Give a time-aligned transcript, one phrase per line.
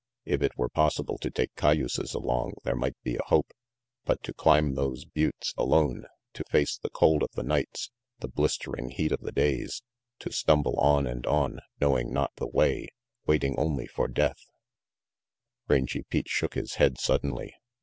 [0.25, 3.51] If it were possible to take cay uses along, there might be a hope;
[4.03, 5.61] but to climb those buttes 350 RANGY PETE
[5.99, 9.83] alone, to face the cold of the nights, the blistering heat of the days,
[10.17, 12.87] to stumble on and on, knowing not the way,
[13.27, 14.41] waiting only for death
[15.67, 17.53] Rangy Pete shook his head suddenly.